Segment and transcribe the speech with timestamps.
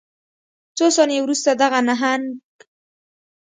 [0.77, 2.25] څو ثانیې وروسته دغه نهنګ